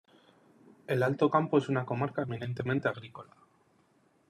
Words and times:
El 0.87 1.03
Alto 1.03 1.29
Campo 1.29 1.59
es 1.59 1.69
una 1.69 1.85
comarca 1.85 2.23
eminentemente 2.23 2.87
agrícola. 2.87 3.35